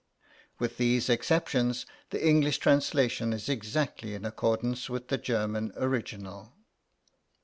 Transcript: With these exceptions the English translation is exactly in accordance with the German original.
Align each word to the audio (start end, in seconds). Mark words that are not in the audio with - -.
With 0.57 0.77
these 0.77 1.11
exceptions 1.11 1.85
the 2.09 2.27
English 2.27 2.57
translation 2.57 3.33
is 3.33 3.47
exactly 3.47 4.15
in 4.15 4.25
accordance 4.25 4.89
with 4.89 5.09
the 5.09 5.17
German 5.19 5.71
original. 5.77 6.53